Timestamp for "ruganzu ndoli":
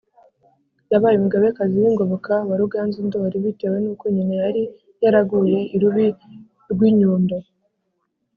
2.61-3.37